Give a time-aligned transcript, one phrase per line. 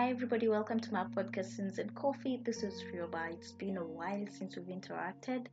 [0.00, 2.40] Hi, everybody, welcome to my podcast, Sins and Coffee.
[2.42, 3.34] This is Rioba.
[3.34, 5.48] It's been a while since we've interacted,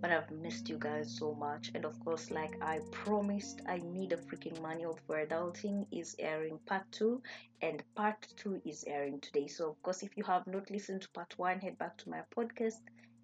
[0.00, 1.72] but I've missed you guys so much.
[1.74, 6.60] And of course, like I promised, I Need a Freaking Manual for Adulting is airing
[6.66, 7.20] part two,
[7.62, 9.48] and part two is airing today.
[9.48, 12.20] So, of course, if you have not listened to part one, head back to my
[12.32, 12.78] podcast,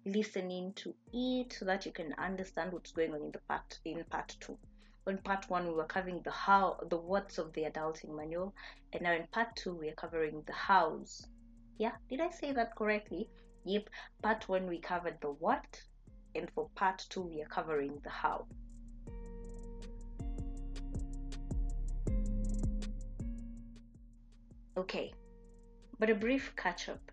[0.05, 3.79] listen in to it so that you can understand what's going on in the part
[3.85, 4.57] in part two
[5.07, 8.53] in part one we were covering the how the what's of the adulting manual.
[8.93, 11.27] And now in part two we are covering the hows.
[11.77, 13.29] Yeah did i say that correctly?
[13.65, 13.89] Yep
[14.21, 15.81] part one we covered the what.
[16.35, 18.45] And for part two we are covering the how.
[24.77, 25.13] Okay
[26.01, 27.11] but a brief catch up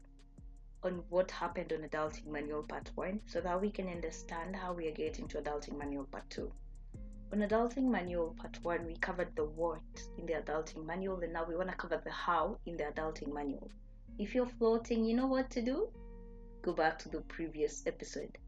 [0.82, 4.88] on what happened on adulting manual part one so that we can understand how we
[4.88, 6.50] are getting to adulting manual part two
[7.30, 9.82] on Adulting Manual Part 1, we covered the what
[10.16, 13.32] in the Adulting Manual, and now we want to cover the how in the Adulting
[13.32, 13.70] Manual.
[14.18, 15.88] If you're floating, you know what to do?
[16.62, 18.38] Go back to the previous episode.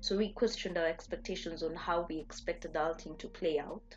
[0.00, 3.96] So, we questioned our expectations on how we expect adulting to play out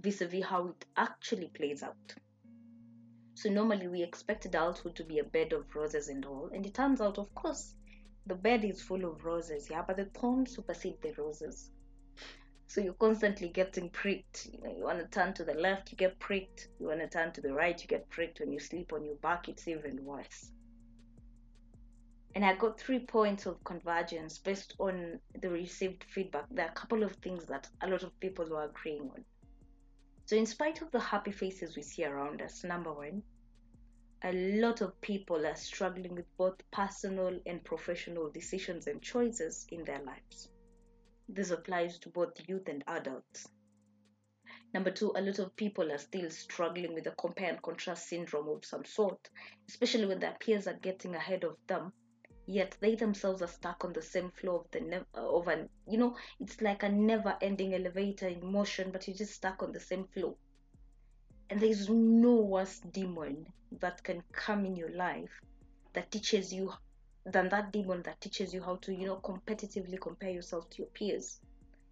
[0.00, 2.14] vis a vis how it actually plays out.
[3.32, 6.74] So, normally we expect adulthood to be a bed of roses and all, and it
[6.74, 7.74] turns out, of course,
[8.26, 11.70] the bed is full of roses, yeah, but the thorns supersede the roses.
[12.66, 14.48] So you're constantly getting pricked.
[14.52, 16.68] You know, you want to turn to the left, you get pricked.
[16.80, 18.40] You want to turn to the right, you get pricked.
[18.40, 20.50] When you sleep on your back, it's even worse.
[22.34, 26.46] And I got three points of convergence based on the received feedback.
[26.50, 29.24] There are a couple of things that a lot of people were agreeing on.
[30.26, 33.22] So, in spite of the happy faces we see around us, number one,
[34.24, 39.84] a lot of people are struggling with both personal and professional decisions and choices in
[39.84, 40.48] their lives.
[41.28, 43.48] This applies to both youth and adults.
[44.74, 48.48] Number two, a lot of people are still struggling with a compare and contrast syndrome
[48.48, 49.30] of some sort,
[49.68, 51.92] especially when their peers are getting ahead of them,
[52.46, 55.68] yet they themselves are stuck on the same floor of the ne- uh, of an
[55.88, 59.80] you know it's like a never-ending elevator in motion, but you're just stuck on the
[59.80, 60.34] same floor.
[61.50, 63.46] And there's no worse demon
[63.80, 65.40] that can come in your life
[65.92, 66.72] that teaches you
[67.26, 70.88] than that demon that teaches you how to, you know, competitively compare yourself to your
[70.88, 71.40] peers.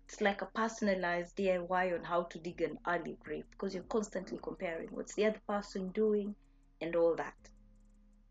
[0.09, 4.39] It's like a personalized DIY on how to dig an early grave because you're constantly
[4.43, 6.35] comparing what's the other person doing
[6.81, 7.35] and all that.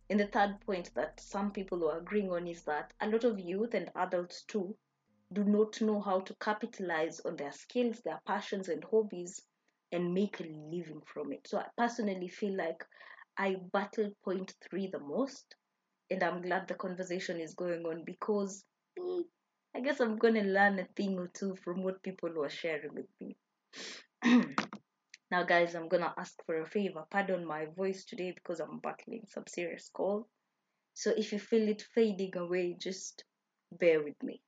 [0.10, 3.40] And the third point that some people are agreeing on is that a lot of
[3.40, 4.76] youth and adults too
[5.34, 9.42] do not know how to capitalize on their skills, their passions, and hobbies
[9.92, 11.48] and make a living from it.
[11.48, 12.86] So I personally feel like
[13.38, 15.56] I battle point three the most
[16.12, 18.66] and I'm glad the conversation is going on because
[19.74, 22.94] I guess I'm going to learn a thing or two from what people were sharing
[22.94, 23.38] with me.
[25.32, 27.06] now, guys, I'm going to ask for a favor.
[27.10, 30.26] Pardon my voice today because I'm battling some serious cold.
[30.94, 33.24] So if you feel it fading away, just
[33.72, 34.42] bear with me.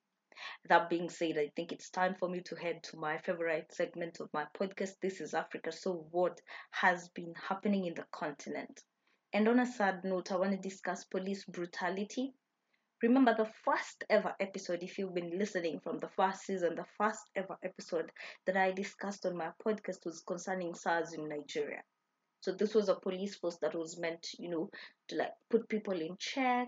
[0.68, 4.20] That being said, I think it's time for me to head to my favorite segment
[4.20, 5.00] of my podcast.
[5.02, 5.72] This is Africa.
[5.72, 6.42] So, what
[6.72, 8.84] has been happening in the continent?
[9.34, 12.36] And on a sad note, I want to discuss police brutality.
[13.02, 17.32] Remember the first ever episode, if you've been listening from the first season, the first
[17.36, 18.12] ever episode
[18.46, 21.82] that I discussed on my podcast was concerning SARS in Nigeria.
[22.42, 24.70] So this was a police force that was meant, you know,
[25.08, 26.68] to like put people in check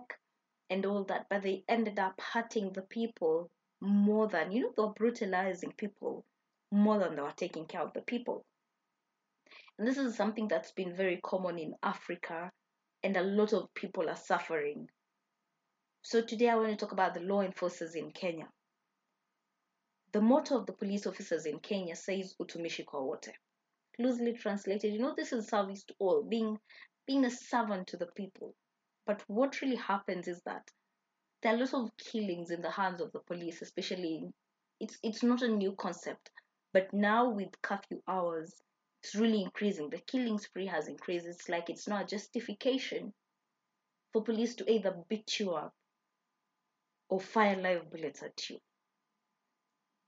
[0.72, 4.82] and all that, but they ended up hurting the people more than, you know, they
[4.82, 6.26] were brutalizing people
[6.72, 8.44] more than they were taking care of the people.
[9.78, 12.52] And this is something that's been very common in Africa,
[13.03, 14.90] and a lot of people are suffering.
[16.02, 18.47] So, today I want to talk about the law enforcers in Kenya.
[20.14, 23.31] The motto of the police officers in Kenya says Utumishi kwa wote.
[24.00, 26.58] Loosely translated, you know, this is service to all, being,
[27.06, 28.56] being a servant to the people.
[29.06, 30.72] But what really happens is that
[31.41, 34.34] there are a lot of killings in the hands of the police, especially
[34.80, 36.31] it's it's not a new concept,
[36.74, 38.53] but now with curfew hours,
[39.05, 39.91] it's really increasing.
[39.91, 41.28] The killing spree has increased.
[41.28, 43.13] It's like it's not a justification
[44.11, 45.75] for police to either beat you up
[47.09, 48.57] or fire live bullets at you.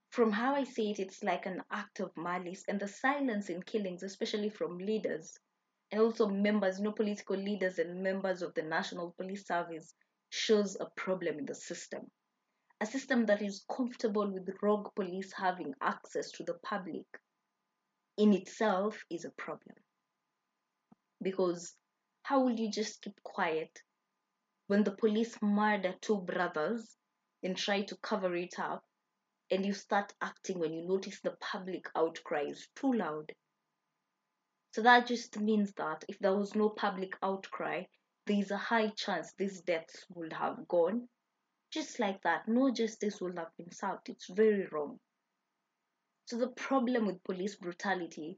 [0.09, 3.61] From how I see it, it's like an act of malice, and the silence in
[3.61, 5.38] killings, especially from leaders
[5.91, 9.93] and also members, know, political leaders and members of the National Police Service,
[10.31, 12.01] shows a problem in the system.
[12.81, 17.05] A system that is comfortable with rogue police having access to the public
[18.17, 19.75] in itself is a problem.
[21.21, 21.75] Because
[22.23, 23.79] how will you just keep quiet
[24.67, 26.95] when the police murder two brothers
[27.43, 28.83] and try to cover it up
[29.49, 33.31] and you start acting when you notice the public outcry is too loud?
[34.73, 37.83] So that just means that if there was no public outcry,
[38.25, 41.07] there's a high chance these deaths would have gone
[41.71, 42.47] just like that.
[42.47, 44.09] No justice would have been served.
[44.09, 44.99] It's very wrong.
[46.27, 48.38] So the problem with police brutality,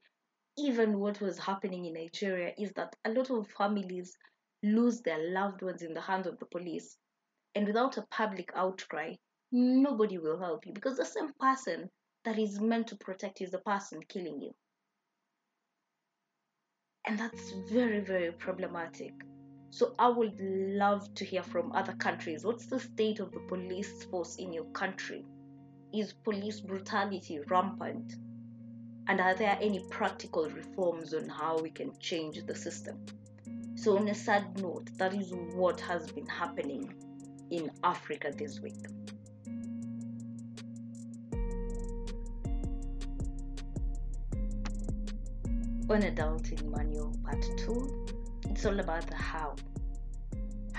[0.55, 4.15] even what was happening in Nigeria, is that a lot of families
[4.61, 6.97] lose their loved ones in the hands of the police.
[7.55, 9.15] And without a public outcry,
[9.51, 11.89] nobody will help you because the same person
[12.25, 14.51] that is meant to protect you is the person killing you.
[17.07, 19.13] And that's very, very problematic.
[19.71, 22.45] So I would love to hear from other countries.
[22.45, 25.25] What's the state of the police force in your country?
[25.91, 28.15] Is police brutality rampant?
[29.07, 33.03] And are there any practical reforms on how we can change the system?
[33.73, 36.93] So, on a sad note, that is what has been happening
[37.49, 38.85] in Africa this week.
[45.89, 48.05] On Adulting Manual Part 2,
[48.51, 49.55] it's all about the how.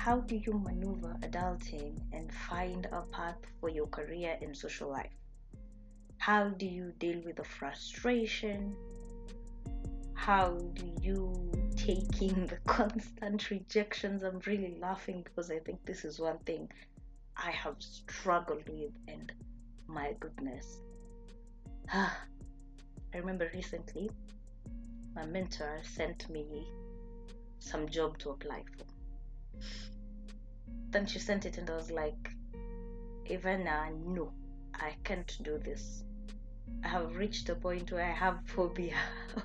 [0.02, 5.12] How do you maneuver adulting and find a path for your career and social life?
[6.17, 8.75] How do you deal with the frustration?
[10.14, 14.23] How do you take in the constant rejections?
[14.23, 16.70] I'm really laughing because I think this is one thing
[17.37, 19.31] I have struggled with, and
[19.87, 20.81] my goodness.
[21.93, 22.08] I
[23.12, 24.08] remember recently
[25.14, 26.73] my mentor sent me
[27.58, 28.90] some job to apply for.
[30.91, 32.31] Then she sent it, and I was like,
[33.29, 34.33] Ivana, no,
[34.75, 36.05] I can't do this.
[36.85, 38.97] I have reached a point where I have phobia.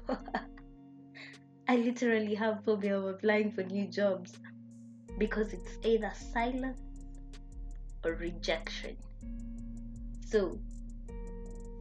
[1.67, 4.37] I literally have phobia of applying for new jobs
[5.17, 6.79] because it's either silence
[8.03, 8.95] or rejection.
[10.27, 10.59] So,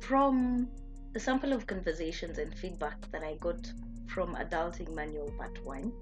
[0.00, 0.68] from
[1.12, 3.72] the sample of conversations and feedback that I got
[4.06, 5.92] from Adulting Manual Part 1,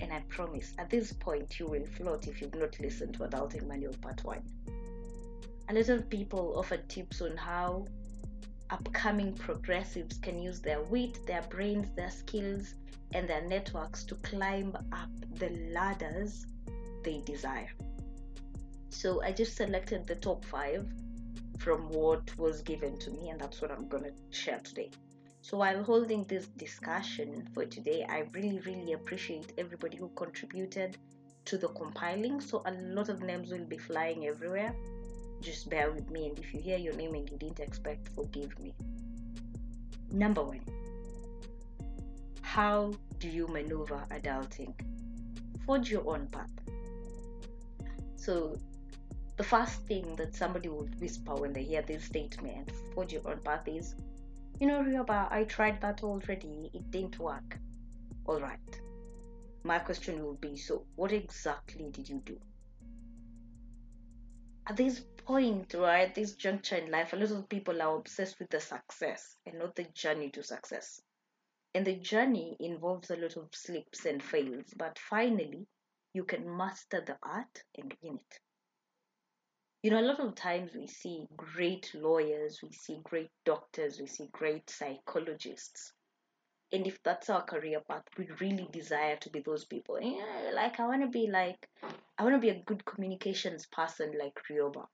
[0.00, 3.66] and I promise at this point you will float if you've not listened to Adulting
[3.66, 4.42] Manual Part 1.
[5.68, 7.86] A lot of people offered tips on how
[8.70, 12.74] upcoming progressives can use their wit, their brains, their skills,
[13.12, 16.46] and their networks to climb up the ladders
[17.04, 17.70] they desire.
[18.90, 20.86] So I just selected the top five
[21.58, 24.90] from what was given to me, and that's what I'm going to share today.
[25.44, 30.96] So while holding this discussion for today, I really, really appreciate everybody who contributed
[31.44, 32.40] to the compiling.
[32.40, 34.74] So a lot of names will be flying everywhere.
[35.42, 38.58] Just bear with me, and if you hear your name and you didn't expect, forgive
[38.58, 38.72] me.
[40.10, 40.62] Number one,
[42.40, 44.72] how do you maneuver adulting?
[45.66, 46.48] Forge your own path.
[48.16, 48.56] So
[49.36, 53.40] the first thing that somebody would whisper when they hear this statement, forge your own
[53.44, 53.94] path, is
[54.60, 56.70] you know, Rioba, I tried that already.
[56.72, 57.58] It didn't work.
[58.26, 58.80] All right.
[59.64, 62.38] My question will be so, what exactly did you do?
[64.66, 68.50] At this point, right, this juncture in life, a lot of people are obsessed with
[68.50, 71.00] the success and not the journey to success.
[71.74, 75.66] And the journey involves a lot of slips and fails, but finally,
[76.12, 78.40] you can master the art and win it
[79.84, 84.06] you know, a lot of times we see great lawyers, we see great doctors, we
[84.06, 85.92] see great psychologists.
[86.72, 89.98] And if that's our career path, we really desire to be those people.
[90.00, 91.68] Yeah, like I want to be like,
[92.16, 94.86] I want to be a good communications person like Rioba.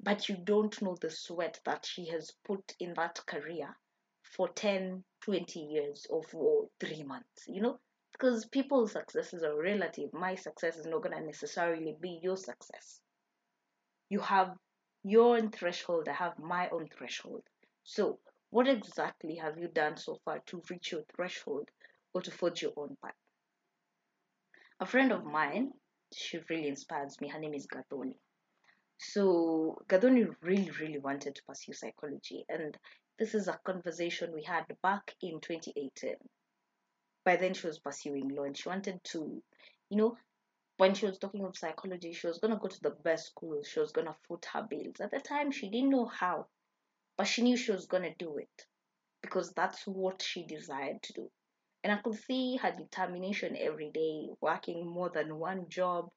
[0.00, 3.76] But you don't know the sweat that she has put in that career
[4.22, 7.80] for 10, 20 years or for three months, you know?
[8.12, 10.12] Because people's successes are relative.
[10.12, 13.00] My success is not going to necessarily be your success
[14.08, 14.56] you have
[15.02, 17.42] your own threshold, I have my own threshold.
[17.84, 18.18] So,
[18.50, 21.68] what exactly have you done so far to reach your threshold
[22.14, 23.14] or to forge your own path?
[24.80, 25.72] A friend of mine,
[26.14, 27.28] she really inspires me.
[27.28, 28.16] Her name is Gathoni.
[28.98, 32.76] So, Gathoni really, really wanted to pursue psychology, and
[33.18, 36.16] this is a conversation we had back in 2018.
[37.24, 39.42] By then, she was pursuing law and she wanted to,
[39.90, 40.16] you know,
[40.78, 43.66] when she was talking of psychology, she was going to go to the best schools.
[43.66, 45.00] She was going to foot her bills.
[45.00, 46.46] At the time, she didn't know how,
[47.16, 48.66] but she knew she was going to do it
[49.22, 51.30] because that's what she desired to do.
[51.82, 56.10] And I could see her determination every day, working more than one job,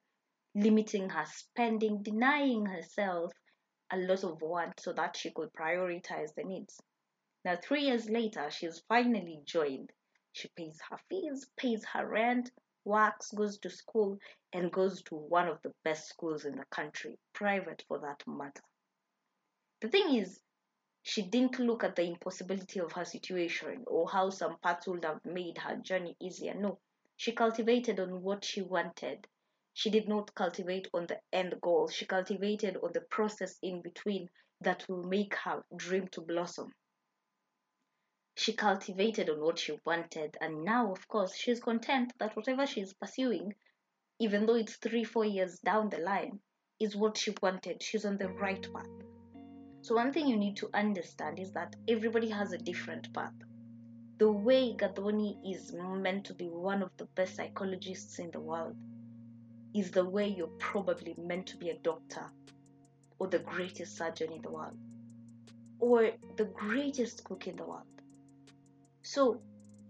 [0.55, 3.31] limiting her spending, denying herself
[3.91, 6.81] a lot of want so that she could prioritize the needs.
[7.45, 9.91] Now, three years later, she's finally joined.
[10.33, 12.51] She pays her fees, pays her rent,
[12.89, 14.17] works, goes to school,
[14.53, 18.63] and goes to one of the best schools in the country, private for that matter.
[19.81, 20.41] The thing is,
[21.03, 25.25] she didn't look at the impossibility of her situation or how some paths would have
[25.25, 26.53] made her journey easier.
[26.53, 26.79] No,
[27.17, 29.27] She cultivated on what she wanted.
[29.73, 31.89] She did not cultivate on the end goal.
[31.89, 34.29] She cultivated on the process in between
[34.61, 36.73] that will make her dream to blossom.
[38.39, 42.93] She cultivated on what she wanted, and now, of course, she's content that whatever she's
[42.93, 43.53] pursuing,
[44.19, 46.39] even though it's three, four years down the line,
[46.79, 47.83] is what she wanted.
[47.83, 48.89] She's on the right path.
[49.81, 53.33] So, one thing you need to understand is that everybody has a different path
[54.19, 58.75] the way Gathoni is meant to be one of the best psychologists in the world
[59.73, 62.25] is the way you're probably meant to be a doctor
[63.17, 64.77] or the greatest surgeon in the world
[65.79, 67.98] or the greatest cook in the world.
[69.01, 69.41] So,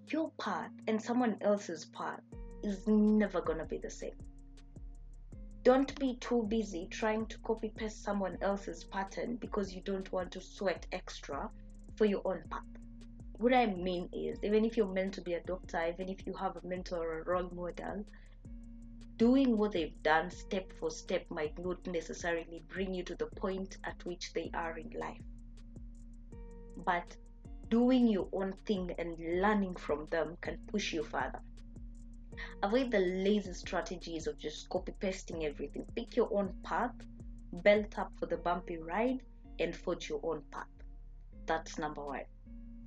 [0.07, 2.21] your path and someone else's path
[2.63, 4.17] is never to be the same.
[5.63, 10.31] Don't be too busy trying to copy paste someone else's pattern because you don't want
[10.31, 11.49] to sweat extra
[11.95, 12.63] for your own path
[13.39, 16.33] what I mean is, even if you're meant to be a doctor, even if you
[16.33, 18.03] have a mentor or a role model,
[19.15, 23.77] doing what they've done step for step might not necessarily bring you to the point
[23.85, 25.21] at which they are in life.
[26.85, 27.15] But
[27.69, 31.41] doing your own thing and learning from them can push you further.
[32.63, 35.85] Avoid the lazy strategies of just copy pasting everything.
[35.95, 36.95] Pick your own path,
[37.51, 39.21] belt up for the bumpy ride,
[39.59, 40.67] and forge your own path.
[41.45, 42.25] That's number one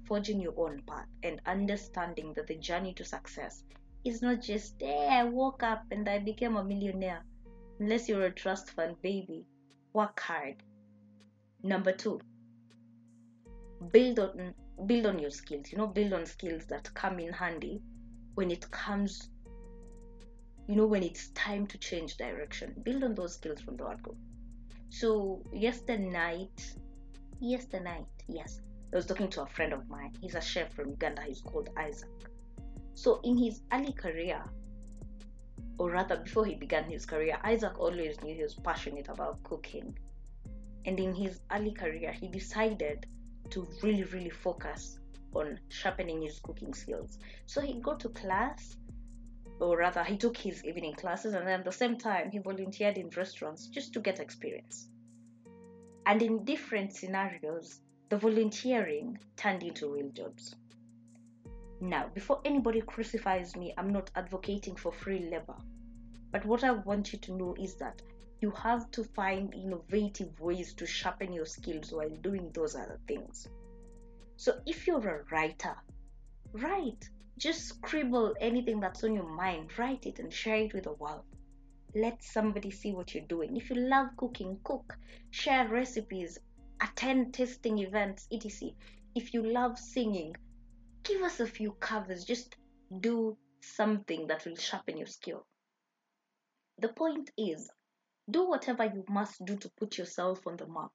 [0.04, 3.62] forging your own path and understanding that the journey to success
[4.04, 7.24] is not just, hey, I woke up and I became a millionaire.
[7.78, 9.46] Unless you're a trust fund baby,
[9.92, 10.56] work hard.
[11.62, 12.20] Number two,
[13.90, 14.54] build on
[14.86, 15.70] build on your skills.
[15.70, 17.80] You know, build on skills that come in handy
[18.34, 19.30] when it comes,
[20.68, 22.74] you know, when it's time to change direction.
[22.82, 24.16] Build on those skills from the word go.
[24.90, 26.74] So yesterday night,
[27.40, 28.60] yesterday night, yes,
[28.92, 30.12] I was talking to a friend of mine.
[30.20, 31.22] He's a chef from Uganda.
[31.22, 32.10] He's called Isaac.
[32.94, 34.44] So in his early career,
[35.78, 39.96] or rather before he began his career, Isaac always knew he was passionate about cooking.
[40.84, 43.06] And in his early career, he decided
[43.52, 44.98] to really, really focus
[45.34, 47.18] on sharpening his cooking skills.
[47.46, 48.76] So he got to class,
[49.60, 52.98] or rather, he took his evening classes, and then at the same time, he volunteered
[52.98, 54.88] in restaurants just to get experience.
[56.06, 60.56] And in different scenarios, the volunteering turned into real jobs.
[61.80, 65.56] Now, before anybody crucifies me, I'm not advocating for free labor.
[66.30, 68.02] But what I want you to know is that
[68.42, 73.48] you have to find innovative ways to sharpen your skills while doing those other things.
[74.36, 75.76] So, if you're a writer,
[76.52, 77.08] write.
[77.38, 81.24] Just scribble anything that's on your mind, write it and share it with the world.
[81.94, 83.56] Let somebody see what you're doing.
[83.56, 84.98] If you love cooking, cook,
[85.30, 86.38] share recipes,
[86.80, 88.70] attend testing events, etc.
[89.14, 90.34] If you love singing,
[91.04, 92.24] give us a few covers.
[92.24, 92.56] Just
[93.00, 95.46] do something that will sharpen your skill.
[96.78, 97.70] The point is,
[98.30, 100.90] do whatever you must do to put yourself on the map.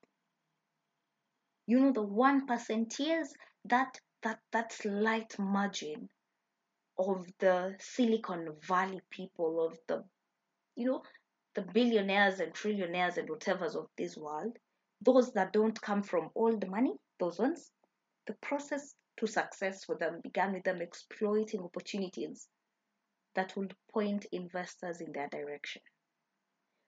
[1.65, 3.27] You know the one percentiers
[3.65, 6.09] that that that slight margin
[6.97, 10.03] of the Silicon Valley people of the
[10.75, 11.03] you know
[11.55, 14.57] the billionaires and trillionaires and whatever's of this world
[15.01, 17.71] those that don't come from the money, those ones,
[18.25, 22.47] the process to success for them began with them exploiting opportunities
[23.35, 25.81] that would point investors in their direction.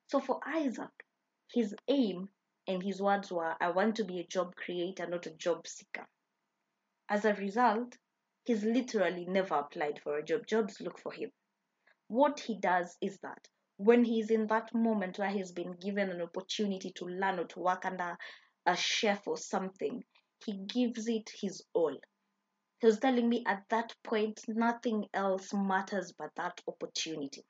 [0.10, 1.06] So for Isaac,
[1.54, 2.30] his aim
[2.66, 6.08] and his words were, I want to be a job creator, not a job seeker.
[7.08, 7.96] As a result,
[8.44, 10.48] he's literally never applied for a job.
[10.48, 11.32] Jobs look for him.
[12.08, 13.48] What he does is that
[13.78, 17.60] when he's in that moment where he's been given an opportunity to learn or to
[17.60, 18.18] work under
[18.66, 20.04] a chef or something,
[20.44, 21.96] he gives it his all.
[22.80, 27.46] He was telling me at that point, nothing else matters but that opportunity.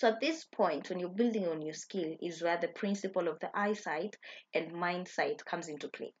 [0.00, 3.38] So at this point, when you're building on your skill, is where the principle of
[3.40, 4.16] the eyesight
[4.54, 6.14] and mindsight comes into play.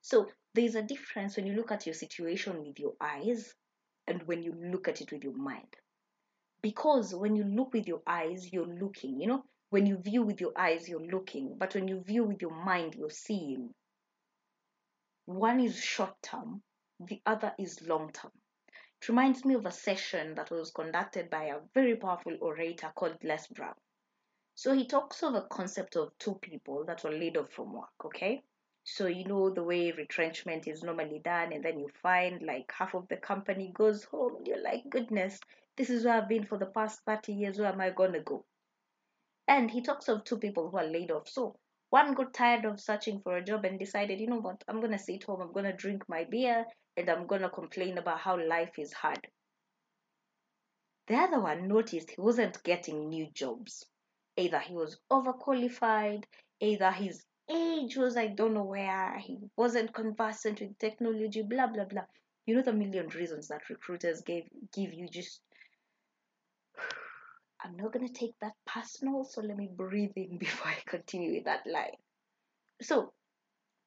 [0.00, 3.54] So there's a difference when you look at your situation with your eyes
[4.08, 5.72] and when you look at it with your mind.
[6.62, 9.44] Because when you look with your eyes you're looking you know?
[9.68, 11.54] When you view with your eyes you're looking.
[11.56, 13.72] But when you view with your mind you're seeing.
[15.26, 16.64] One is short term
[16.98, 18.32] the other is long term
[19.00, 23.16] it reminds me of a session that was conducted by a very powerful orator called
[23.22, 23.74] les brown
[24.54, 28.04] so he talks of a concept of two people that were laid off from work
[28.04, 28.42] okay
[28.84, 32.94] so you know the way retrenchment is normally done and then you find like half
[32.94, 35.38] of the company goes home and you're like goodness
[35.80, 37.58] this is where I've been for the past 30 years.
[37.58, 38.44] Where am I to go?
[39.48, 41.26] And he talks of two people who are laid off.
[41.26, 41.56] So
[41.88, 44.98] one got tired of searching for a job and decided, you know what, I'm to
[44.98, 46.66] sit home, I'm to drink my beer,
[46.96, 49.26] and I'm going to complain about how life is hard.
[51.06, 53.84] The other one noticed he wasn't getting new jobs.
[54.36, 56.24] Either he was overqualified,
[56.60, 61.84] either his age was I don't know where, he wasn't conversant with technology, blah blah
[61.84, 62.04] blah.
[62.46, 65.40] You know the million reasons that recruiters gave give you just
[67.64, 71.44] I'm not gonna take that personal, so let me breathe in before I continue with
[71.46, 71.96] that line.
[72.82, 73.12] So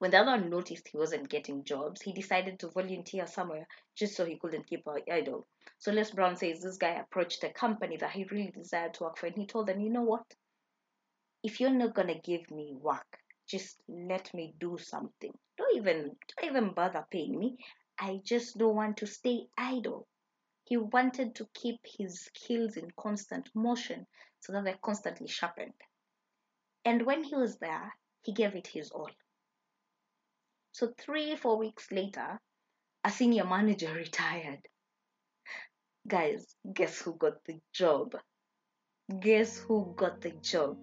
[0.03, 4.17] when the other one noticed he wasn't getting jobs, he decided to volunteer somewhere just
[4.17, 5.47] so he couldn't keep idle.
[5.77, 9.17] So Les Brown says this guy approached a company that he really desired to work
[9.17, 10.25] for, and he told them, you know what?
[11.41, 13.17] If you're not gonna give me work,
[13.47, 15.31] just let me do something.
[15.57, 17.55] Don't even don't even bother paying me.
[17.97, 20.05] I just don't want to stay idle.
[20.65, 24.05] He wanted to keep his skills in constant motion
[24.41, 25.79] so that they're constantly sharpened.
[26.83, 27.93] And when he was there,
[28.23, 29.09] he gave it his all.
[30.73, 32.41] So, three, four weeks later,
[33.03, 34.67] a senior manager retired.
[36.07, 38.15] Guys, guess who got the job?
[39.19, 40.79] Guess who got the job?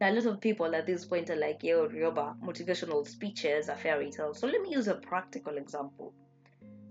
[0.00, 3.76] Now, a lot of people at this point are like, yo, Rioba, motivational speeches are
[3.76, 4.38] fairy tales.
[4.38, 6.14] So, let me use a practical example.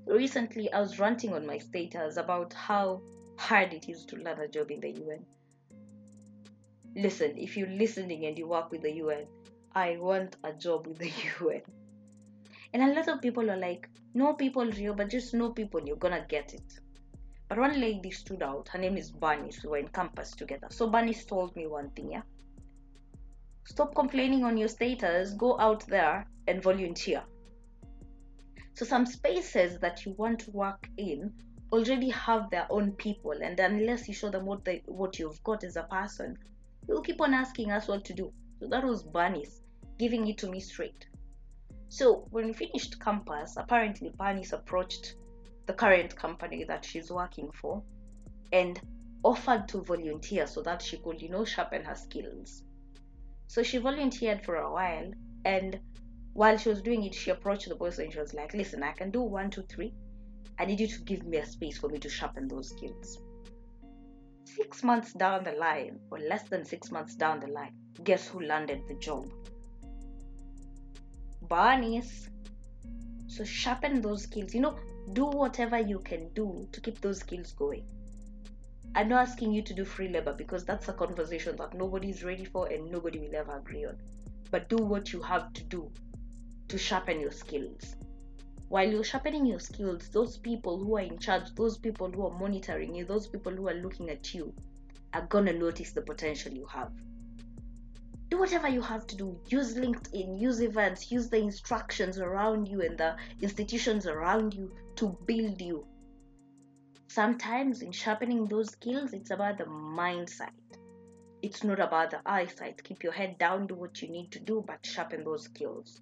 [0.05, 3.01] Recently, I was ranting on my status about how
[3.37, 5.25] hard it is to land a job in the UN.
[6.97, 9.25] Listen, if you're listening and you work with the UN,
[9.73, 11.09] I want a job with the
[11.41, 11.61] UN.
[12.73, 15.95] And a lot of people are like, no people, Rio, but just no people, you're
[15.95, 16.79] gonna get it.
[17.47, 18.69] But one lady stood out.
[18.69, 19.63] Her name is Bernice.
[19.63, 20.67] We were in campus together.
[20.71, 22.21] So Bernice told me one thing, yeah?
[23.65, 27.23] Stop complaining on your status, go out there and volunteer.
[28.73, 31.31] So some spaces that you want to work in
[31.71, 35.63] already have their own people, and unless you show them what they what you've got
[35.63, 36.37] as a person,
[36.87, 38.33] you'll keep on asking us what to do.
[38.59, 39.61] So that was Bernice
[39.97, 41.07] giving it to me straight.
[41.93, 45.13] So when we finished campus, apparently Bernice approached
[45.67, 47.83] the current company that she's working for
[48.51, 48.81] and
[49.21, 52.63] offered to volunteer so that she could, you know, sharpen her skills.
[53.45, 55.11] So she volunteered for a while
[55.45, 55.79] and
[56.33, 58.93] while she was doing it, she approached the boss and she was like, Listen, I
[58.93, 59.93] can do one, two, three.
[60.57, 63.19] I need you to give me a space for me to sharpen those skills.
[64.45, 68.39] Six months down the line, or less than six months down the line, guess who
[68.39, 69.31] landed the job?
[71.47, 72.29] Bernice.
[73.27, 74.53] So sharpen those skills.
[74.53, 74.77] You know,
[75.13, 77.83] do whatever you can do to keep those skills going.
[78.95, 82.45] I'm not asking you to do free labor because that's a conversation that nobody's ready
[82.45, 83.97] for and nobody will ever agree on.
[84.51, 85.91] But do what you have to do
[86.67, 87.95] to sharpen your skills.
[88.69, 92.39] While you're sharpening your skills, those people who are in charge, those people who are
[92.39, 94.53] monitoring you, those people who are looking at you
[95.13, 96.91] are gonna notice the potential you have.
[98.33, 99.39] Do whatever you have to do.
[99.45, 105.15] Use LinkedIn, use events, use the instructions around you and the institutions around you to
[105.27, 105.85] build you.
[107.09, 110.49] Sometimes in sharpening those skills, it's about the mind mindset.
[111.43, 112.83] It's not about the eyesight.
[112.83, 116.01] Keep your head down, do what you need to do, but sharpen those skills.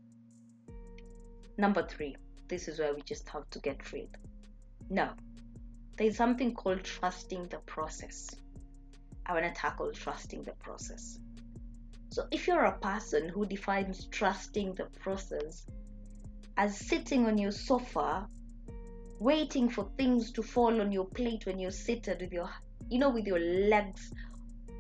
[1.58, 2.16] Number three,
[2.48, 4.08] this is where we just have to get real.
[4.90, 5.16] Now,
[5.98, 8.34] there's something called trusting the process.
[9.26, 11.20] I want to tackle trusting the process.
[12.12, 15.66] So, if you're a person who defines trusting the process
[16.58, 18.28] as sitting on your sofa,
[19.20, 22.50] waiting for things to fall on your plate when you're seated with your,
[22.90, 24.12] you know, with your legs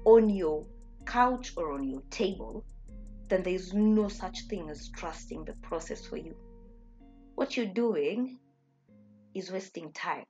[0.05, 0.65] on your
[1.05, 2.65] couch or on your table,
[3.29, 6.35] then there's no such thing as trusting the process for you
[7.41, 8.37] what you're doing
[9.33, 10.25] is wasting time.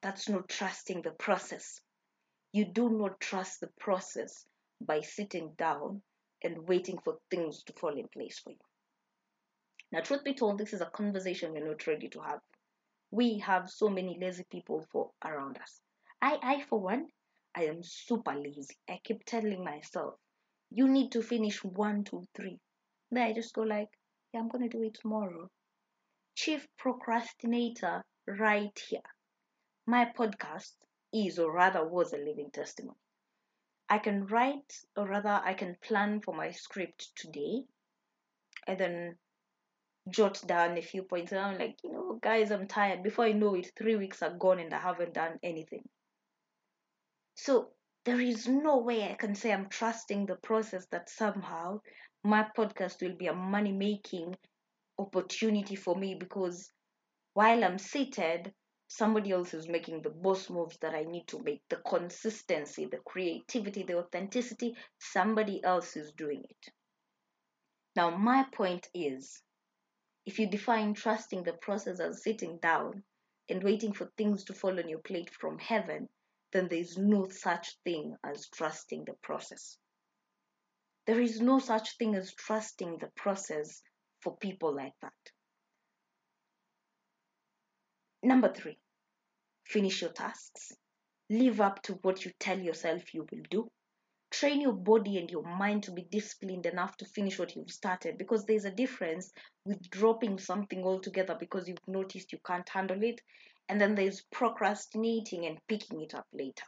[0.00, 1.80] That's not trusting the process.
[2.52, 4.46] You do not trust the process
[4.80, 6.02] by sitting down
[6.42, 8.58] and waiting for things to fall in place for you.
[9.92, 12.40] Now, truth be told, this is a conversation we're not ready to have.
[13.10, 15.80] We have so many lazy people for around us.
[16.20, 17.06] I, I for one,
[17.54, 18.76] I am super lazy.
[18.88, 20.14] I keep telling myself,
[20.70, 22.58] you need to finish one, two, three.
[23.10, 23.88] Then I just go like,
[24.32, 25.48] yeah, I'm gonna do it tomorrow
[26.36, 29.00] chief procrastinator right here.
[29.86, 30.72] My podcast
[31.12, 32.98] is, or rather was, a living testimony.
[33.88, 37.64] I can write, or rather, I can plan for my script today
[38.66, 39.18] and then
[40.10, 41.32] jot down a few points.
[41.32, 43.02] And I'm like, you know, guys, I'm tired.
[43.02, 45.88] Before I know it, three weeks are gone and I haven't done anything.
[47.34, 47.70] So
[48.04, 51.80] there is no way I can say I'm trusting the process that somehow
[52.24, 54.36] my podcast will be a money making
[54.98, 56.70] opportunity for me because
[57.34, 58.52] while I'm seated,
[58.88, 61.62] somebody else is making the boss moves that I need to make.
[61.68, 66.72] The consistency, the creativity, the authenticity, somebody else is doing it.
[67.96, 69.42] Now, my point is
[70.26, 73.02] if you define trusting the process as sitting down
[73.48, 76.08] and waiting for things to fall on your plate from heaven,
[76.52, 79.78] then there is no such thing as trusting the process.
[81.06, 83.82] There is no such thing as trusting the process
[84.20, 85.12] for people like that.
[88.26, 88.76] Number three,
[89.62, 90.72] finish your tasks.
[91.30, 93.70] Live up to what you tell yourself you will do.
[94.32, 98.18] Train your body and your mind to be disciplined enough to finish what you've started
[98.18, 99.30] because there's a difference
[99.64, 103.20] with dropping something altogether because you've noticed you can't handle it,
[103.68, 106.64] and then there's procrastinating and picking it up later.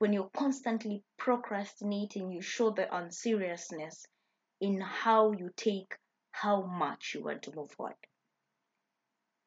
[0.00, 4.04] When you're constantly procrastinating, you show the unseriousness
[4.60, 5.94] in how you take
[6.32, 7.94] how much you want to move forward.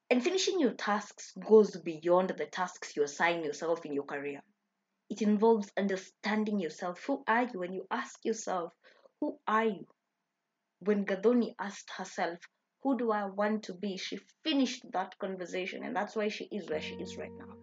[0.09, 4.41] And finishing your tasks goes beyond the tasks you assign yourself in your career.
[5.09, 7.03] It involves understanding yourself.
[7.03, 7.59] Who are you?
[7.59, 8.71] When you ask yourself,
[9.19, 9.85] who are you?
[10.79, 12.39] When Gathoni asked herself,
[12.83, 13.97] who do I want to be?
[13.97, 17.57] She finished that conversation, and that's why she is where she is right now.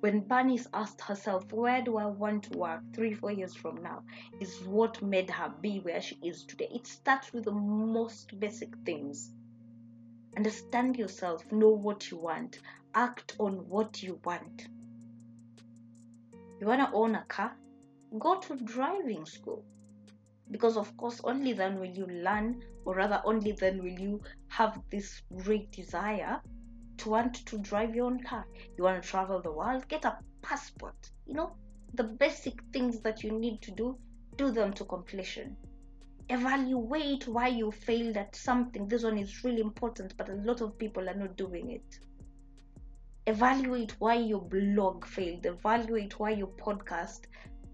[0.00, 4.04] When Bernice asked herself, where do I want to work three, four years from now,
[4.40, 6.68] is what made her be where she is today.
[6.72, 9.34] It starts with the most basic things
[10.38, 12.60] Understand yourself, know what you want,
[12.94, 14.68] act on what you want.
[16.60, 17.56] You want to own a car?
[18.20, 19.64] Go to driving school.
[20.48, 24.80] Because, of course, only then will you learn, or rather, only then will you have
[24.90, 26.40] this great desire
[26.98, 28.46] to want to drive your own car.
[28.76, 29.88] You want to travel the world?
[29.88, 31.10] Get a passport.
[31.26, 31.56] You know,
[31.94, 33.98] the basic things that you need to do,
[34.36, 35.56] do them to completion
[36.30, 38.86] evaluate why you failed at something.
[38.86, 41.98] This one is really important, but a lot of people are not doing it.
[43.26, 45.46] Evaluate why your blog failed.
[45.46, 47.20] Evaluate why your podcast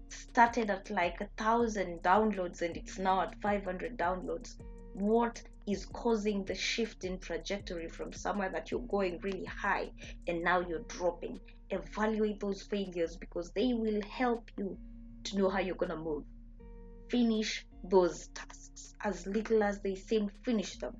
[0.09, 4.55] started at like a thousand downloads and it's now at 500 downloads.
[4.93, 9.91] What is causing the shift in trajectory from somewhere that you're going really high
[10.27, 11.39] and now you're dropping?
[11.71, 14.77] Evaluate those failures because they will help you
[15.25, 16.23] to know how you're going to move.
[17.09, 18.95] Finish those tasks.
[19.03, 20.95] As little as they seem finish them.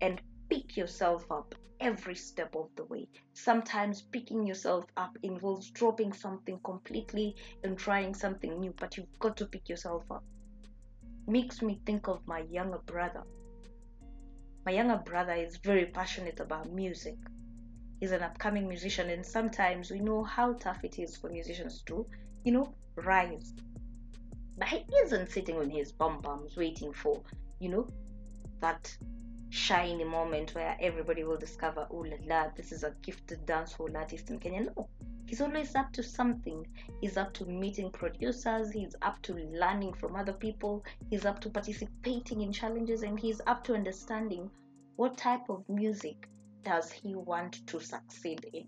[0.00, 3.08] And pick yourself up every step of the way.
[3.32, 9.36] Sometimes picking yourself up involves dropping something completely and trying something new but you've got
[9.36, 10.24] to pick yourself up.
[11.26, 13.22] Makes me think of my younger brother.
[14.64, 17.16] My younger brother is very passionate about music.
[18.00, 22.06] He's an upcoming musician and sometimes we know how tough it is for musicians to
[22.44, 23.54] you know rise
[24.56, 27.22] but he isn't sitting on his bum bums waiting for,
[27.60, 27.88] you know,
[28.60, 28.96] that
[29.50, 34.30] shiny moment where everybody will discover, oh la la, this is a gifted dancehall artist
[34.30, 34.62] in Kenya.
[34.62, 34.88] No,
[35.26, 36.66] he's always up to something.
[37.00, 41.50] He's up to meeting producers, he's up to learning from other people, he's up to
[41.50, 44.50] participating in challenges, and he's up to understanding
[44.96, 46.28] what type of music
[46.64, 48.66] does he want to succeed in.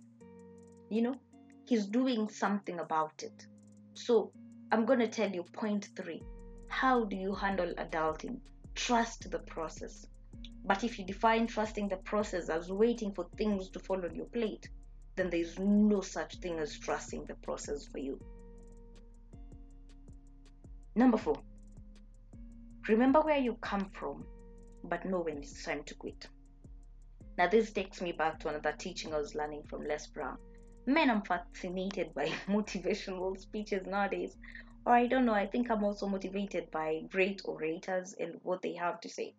[0.91, 1.15] You know,
[1.67, 3.47] he's doing something about it.
[3.95, 4.33] So
[4.73, 6.23] I'm going to tell you point three.
[6.69, 8.41] How do you handle adulting?
[8.75, 10.07] Trust the process.
[10.65, 14.27] But if you define trusting the process as waiting for things to fall on your
[14.27, 14.69] plate,
[15.15, 18.19] then there is no such thing as trusting the process for you.
[20.97, 21.37] Number four,
[22.89, 24.25] remember where you come from,
[24.83, 26.27] but know when it's time to quit.
[27.39, 30.39] Now, this takes me back to another teaching I was learning from Les Brown.
[30.87, 34.37] Man, I'm fascinated by motivational speeches nowadays.
[34.87, 38.73] Or I don't know, I think I'm also motivated by great orators and what they
[38.75, 39.35] have to say.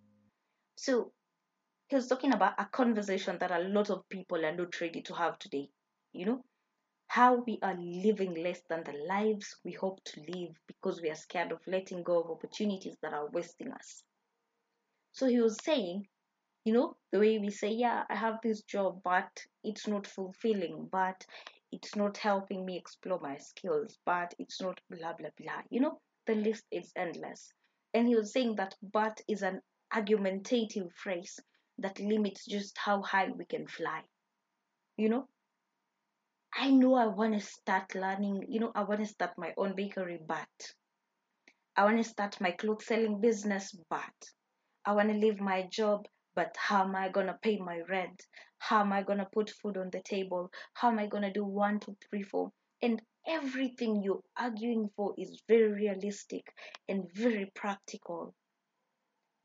[0.76, 1.14] So
[1.90, 5.16] he was talking about a conversation that a lot of people are not ready to
[5.16, 5.70] have today.
[6.14, 6.46] You know,
[7.08, 11.16] how we are living less than the lives we hope to live because we are
[11.16, 14.04] scared of letting go of opportunities that are wasting us.
[15.12, 16.08] So he was saying
[16.68, 19.30] you know the way we say yeah i have this job but
[19.64, 21.26] it's not fulfilling but
[21.72, 25.62] it's not helping me explore my skills but it's not blah blah blah.
[25.70, 27.54] You know the list is endless.
[27.94, 29.62] And he was saying that but is an
[29.96, 31.40] argumentative phrase
[31.78, 34.02] that limits just how high we can fly.
[34.98, 35.28] You know?
[36.54, 39.74] I know i want to start learning you know i want to start my own
[39.74, 40.74] bakery but.
[41.78, 44.18] I want to start my clothes selling business but.
[44.84, 48.28] I want to leave my job but how am I gonna pay my rent?
[48.60, 50.52] How am I gonna put food on the table?
[50.76, 52.52] How am I gonna do one, two, three, four?
[52.80, 56.46] And everything you're arguing for is very realistic
[56.88, 58.36] and very practical.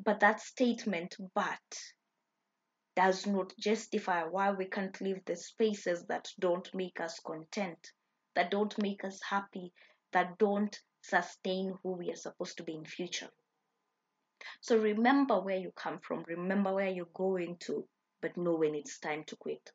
[0.04, 1.80] But that statement, but,
[2.94, 7.90] does not justify why we can't leave the spaces that don't make us content,
[8.34, 9.72] that don't make us happy,
[10.12, 13.30] that don't sustain who we are supposed to be in future.
[14.60, 17.86] So remember where you come from, remember where you're going to,
[18.20, 19.70] but know when it's time to quit.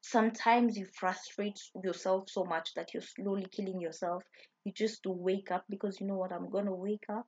[0.00, 4.22] Sometimes you frustrate yourself so much that you're slowly killing yourself.
[4.64, 6.32] You just wake up because you know what?
[6.32, 7.26] I'm going to wake up.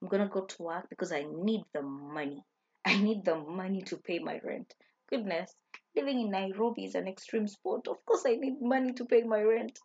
[0.00, 2.44] I'm going to go to work because I need the money.
[2.84, 4.74] I need the money to pay my rent.
[5.10, 5.54] Goodness,
[5.96, 7.88] living in Nairobi is an extreme sport.
[7.88, 9.78] Of course, I need money to pay my rent.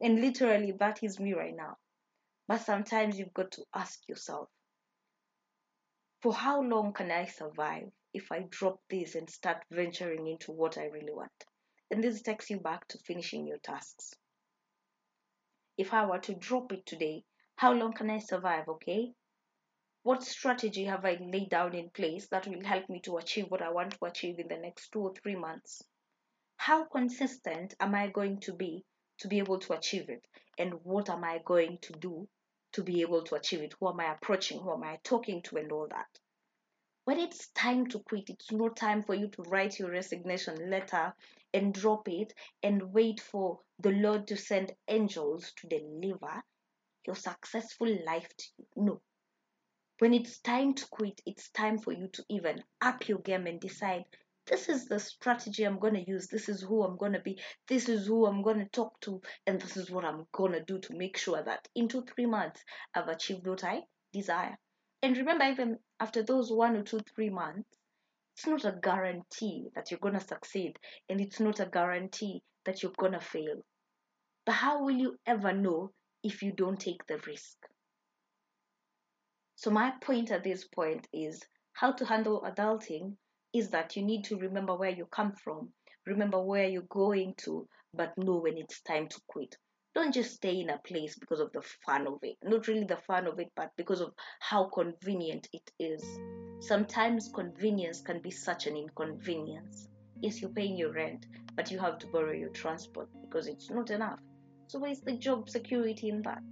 [0.00, 1.76] And literally, that is me right now.
[2.48, 4.48] But sometimes you've got to ask yourself,
[6.22, 10.78] for how long can I survive if I drop this and start venturing into what
[10.78, 11.32] I really want?
[11.90, 14.14] And this takes you back to finishing your tasks.
[15.76, 17.24] If I were to drop it today,
[17.56, 18.68] how long can I survive?
[18.68, 19.12] Okay.
[20.04, 23.62] What strategy have I laid down in place that will help me to achieve what
[23.62, 25.82] I want to achieve in the next two or three months?
[26.56, 28.84] How consistent am I going to be
[29.18, 30.24] to be able to achieve it?
[30.56, 32.28] And what am I going to do
[32.72, 33.74] to be able to achieve it?
[33.78, 34.60] Who am I approaching?
[34.60, 35.56] Who am I talking to?
[35.56, 36.18] And all that.
[37.04, 41.12] When it's time to quit, it's no time for you to write your resignation letter
[41.52, 42.32] and drop it
[42.62, 46.44] and wait for the Lord to send angels to deliver
[47.04, 48.66] your successful life to you.
[48.76, 49.00] No.
[49.98, 53.60] When it's time to quit, it's time for you to even up your game and
[53.60, 54.04] decide
[54.46, 56.26] this is the strategy I'm going to use.
[56.26, 57.38] This is who I'm going to be.
[57.68, 59.22] This is who I'm going to talk to.
[59.46, 62.26] And this is what I'm going to do to make sure that in two, three
[62.26, 64.58] months, I've achieved what I desire.
[65.02, 67.68] And remember, even after those one or two, three months,
[68.36, 70.78] it's not a guarantee that you're going to succeed.
[71.08, 73.62] And it's not a guarantee that you're going to fail.
[74.44, 75.92] But how will you ever know
[76.24, 77.56] if you don't take the risk?
[79.54, 81.40] So, my point at this point is
[81.72, 83.16] how to handle adulting
[83.54, 85.72] is that you need to remember where you come from,
[86.06, 89.56] remember where you're going to, but know when it's time to quit.
[89.94, 92.36] Don't just stay in a place because of the fun of it.
[92.42, 96.02] Not really the fun of it, but because of how convenient it is.
[96.60, 99.88] Sometimes convenience can be such an inconvenience.
[100.20, 103.90] Yes, you're paying your rent, but you have to borrow your transport because it's not
[103.90, 104.20] enough.
[104.68, 106.42] So, where's the job security in that?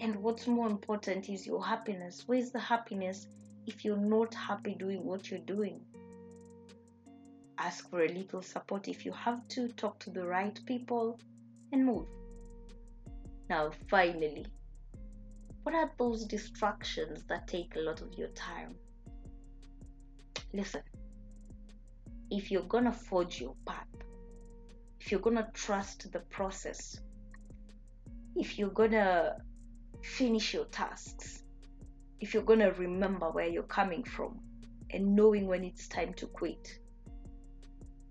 [0.00, 2.22] And what's more important is your happiness.
[2.26, 3.26] Where's the happiness
[3.66, 5.80] if you're not happy doing what you're doing.
[7.58, 11.18] Ask for a little support if you have to, talk to the right people,
[11.72, 12.06] and move.
[13.48, 14.46] Now, finally,
[15.62, 18.74] what are those distractions that take a lot of your time?
[20.52, 20.82] Listen,
[22.30, 23.86] if you're gonna forge your path,
[25.00, 27.00] if you're gonna trust the process,
[28.36, 29.36] if you're gonna
[30.02, 31.43] finish your tasks,
[32.20, 34.40] if you're going to remember where you're coming from
[34.90, 36.78] and knowing when it's time to quit.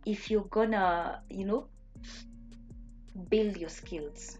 [0.06, 1.68] If you're going to, you know,
[3.30, 4.38] build your skills,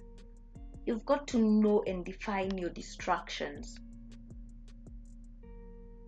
[0.86, 3.80] you've got to know and define your distractions.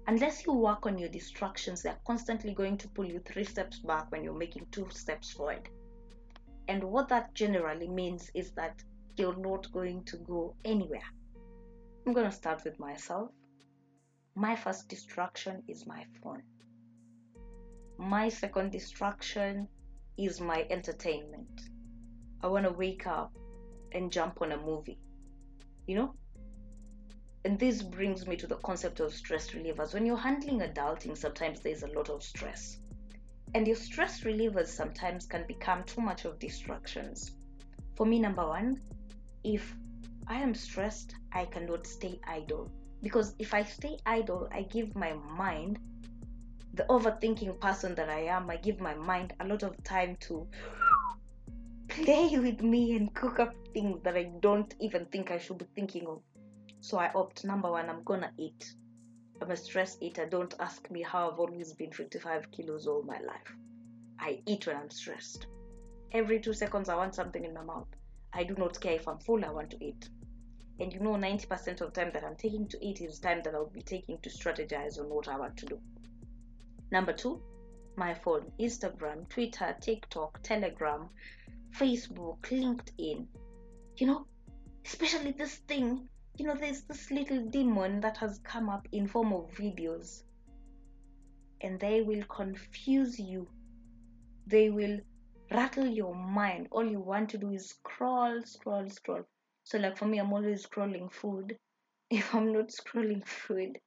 [0.08, 4.12] Unless you work on your distractions, they're constantly going to pull you three steps back
[4.12, 5.70] when you're making two steps forward.
[6.68, 8.84] And what that generally means is that
[9.15, 11.10] you're not going to go anywhere.
[12.06, 13.32] I'm going to start with myself
[14.38, 16.43] my first distraction is my phone.
[17.98, 19.69] My second distraction
[20.17, 21.62] is my entertainment.
[22.43, 23.34] I want to wake up
[23.93, 25.00] and jump on a movie,
[25.88, 26.13] you know?
[27.45, 29.93] And this brings me to the concept of stress relievers.
[29.93, 32.80] When you're handling adulting, sometimes there's a lot of stress.
[33.54, 37.32] And your stress relievers sometimes can become too much of distractions.
[37.95, 38.82] For me, number one,
[39.45, 39.74] if
[40.28, 42.69] I am stressed, I cannot stay idle
[43.02, 45.80] because if I stay idle, I give my mind,
[46.74, 50.48] the overthinking person that I am, I give my mind a lot of time to
[51.88, 55.66] play with me and cook up things that I don't even think I should be
[55.76, 56.22] thinking of.
[56.82, 58.74] So I opt number one, I'm gonna eat.
[59.42, 60.26] I'm a stress eater.
[60.26, 63.56] Don't ask me how I've always been 55 kilos all my life.
[64.20, 65.48] I eat when I'm stressed.
[66.12, 67.88] Every two seconds, I want something in my mouth.
[68.34, 70.10] I do not care if I'm full, I want to eat
[70.80, 73.56] and you know 90% of the time that i'm taking to eat is time that
[73.56, 75.80] i'll be taking to strategize on what i want to do.
[76.92, 77.42] Number two
[77.98, 81.10] my phone instagram twitter tiktok telegram
[81.78, 83.26] facebook linkedin.
[83.98, 84.28] You know
[84.86, 86.08] especially this thing
[86.38, 90.24] you know there's this little demon that has come up in form of videos.
[91.62, 93.48] And they will confuse you.
[94.46, 95.00] They will
[95.50, 96.68] rattle your mind.
[96.72, 99.24] All you want to do is scroll scroll scroll
[99.65, 101.58] so, like for me, I'm always scrolling food.
[102.12, 103.80] If I'm not scrolling food,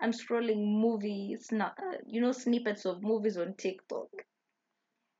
[0.00, 1.70] I'm scrolling movies, uh,
[2.06, 4.06] you know, snippets of movies on TikTok.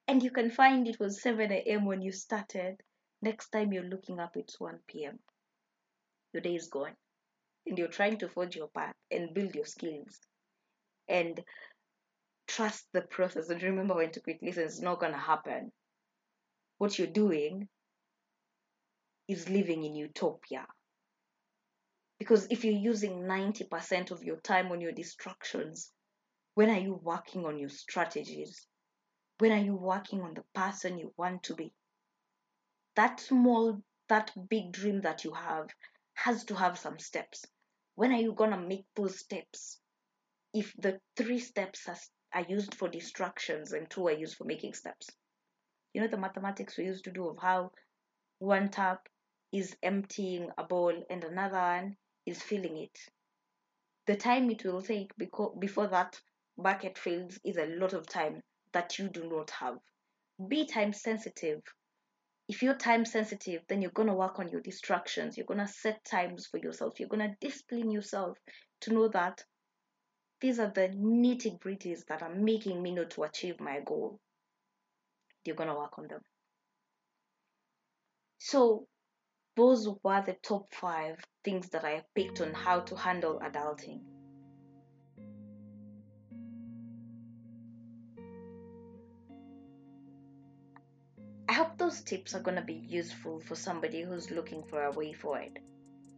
[0.06, 1.86] And you can find it was 7 a.m.
[1.86, 2.80] when you started.
[3.20, 5.18] Next time you're looking up, it's 1 p.m.
[6.32, 6.94] Your day is gone.
[7.66, 10.20] And you're trying to forge your path and build your skills.
[11.08, 11.42] And
[12.46, 14.38] trust the process and remember when to quit.
[14.40, 15.72] Listen, it's not gonna happen.
[16.78, 17.68] What you're doing
[19.30, 20.66] is living in utopia.
[22.18, 25.92] Because if you're using 90% of your time on your distractions,
[26.54, 28.66] when are you working on your strategies?
[29.38, 31.72] When are you working on the person you want to be?
[32.96, 35.68] That small, that big dream that you have
[36.14, 37.46] has to have some steps.
[37.94, 39.78] When are you going to make those steps?
[40.52, 41.96] If the three steps are,
[42.34, 45.08] are used for distractions and two are used for making steps.
[45.94, 47.70] You know the mathematics we used to do of how
[48.40, 49.08] one tap
[49.52, 52.98] is emptying a bowl and another one is filling it.
[54.06, 55.12] The time it will take
[55.58, 56.20] before that
[56.56, 59.78] bucket fills is a lot of time that you do not have.
[60.48, 61.60] Be time sensitive.
[62.48, 65.36] If you're time sensitive, then you're going to work on your distractions.
[65.36, 66.98] You're going to set times for yourself.
[66.98, 68.38] You're going to discipline yourself
[68.82, 69.44] to know that
[70.40, 74.18] these are the nitty gritties that are making me not to achieve my goal.
[75.44, 76.20] You're going to work on them.
[78.38, 78.86] So,
[79.56, 84.00] those were the top five things that I picked on how to handle adulting.
[91.48, 94.92] I hope those tips are going to be useful for somebody who's looking for a
[94.92, 95.58] way forward.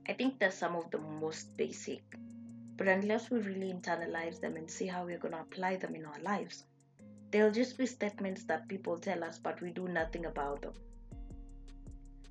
[0.06, 2.02] I think they're some of the most basic,
[2.76, 6.04] but unless we really internalize them and see how we're going to apply them in
[6.04, 6.64] our lives,
[7.30, 10.74] they'll just be statements that people tell us, but we do nothing about them.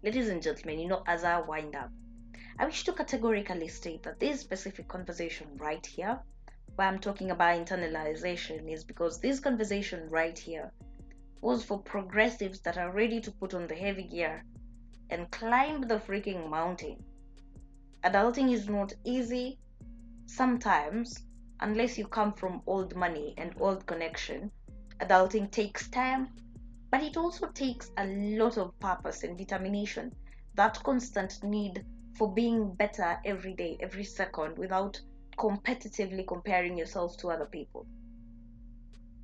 [0.03, 1.91] Ladies and gentlemen, you know, as I wind up,
[2.57, 6.19] I wish to categorically state that this specific conversation right here,
[6.75, 10.71] why I'm talking about internalization, is because this conversation right here
[11.41, 14.43] was for progressives that are ready to put on the heavy gear
[15.11, 16.97] and climb the freaking mountain.
[18.03, 19.59] Adulting is not easy
[20.25, 21.27] sometimes,
[21.59, 24.49] unless you come from old money and old connection.
[24.99, 26.29] Adulting takes time
[26.91, 30.13] but it also takes a lot of purpose and determination,
[30.55, 31.85] that constant need
[32.17, 34.99] for being better every day, every second, without
[35.37, 37.87] competitively comparing yourself to other people.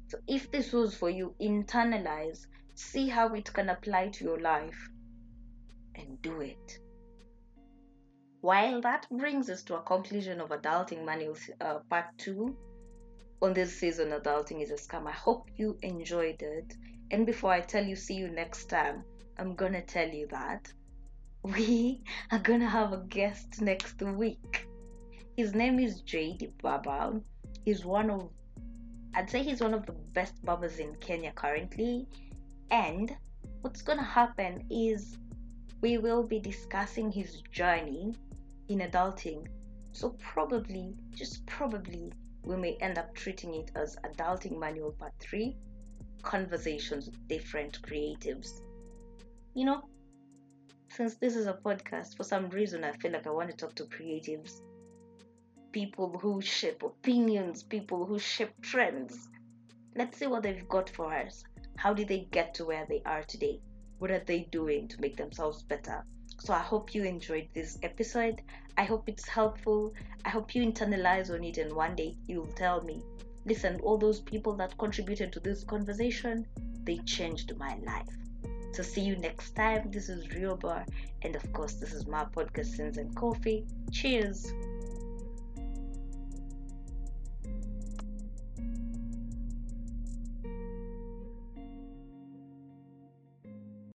[0.07, 4.89] So, if this was for you, internalize, see how it can apply to your life,
[5.95, 6.79] and do it.
[8.39, 12.55] While that brings us to a conclusion of Adulting Manual uh, Part 2
[13.41, 16.73] on this season, Adulting is a Scam, I hope you enjoyed it
[17.09, 19.03] and before I tell you, see you next time,
[19.37, 20.71] I'm gonna tell you that
[21.43, 24.67] we are gonna have a guest next week.
[25.37, 27.21] His name is JD Baba.
[27.63, 28.29] He's one of,
[29.15, 32.07] I'd say he's one of the best barbers in Kenya currently.
[32.71, 33.15] And
[33.61, 35.17] what's gonna happen is
[35.79, 38.15] we will be discussing his journey
[38.67, 39.47] in adulting.
[39.93, 42.11] So, probably, just probably,
[42.43, 45.55] we may end up treating it as Adulting Manual Part 3
[46.21, 48.61] conversations with different creatives.
[49.53, 49.89] You know,
[50.89, 53.75] since this is a podcast, for some reason I feel like I want to talk
[53.75, 54.61] to creatives.
[55.71, 59.29] People who shape opinions, people who shape trends.
[59.95, 61.43] Let's see what they've got for us.
[61.77, 63.61] How did they get to where they are today?
[63.99, 66.03] What are they doing to make themselves better?
[66.39, 68.41] So I hope you enjoyed this episode.
[68.77, 69.93] I hope it's helpful.
[70.23, 73.03] I hope you internalize on it and one day you'll tell me
[73.47, 76.45] listen, all those people that contributed to this conversation,
[76.83, 78.09] they changed my life.
[78.73, 79.89] So see you next time.
[79.89, 80.85] This is Real Bar,
[81.23, 83.65] and of course, this is my podcast, Sins and Coffee.
[83.91, 84.53] Cheers.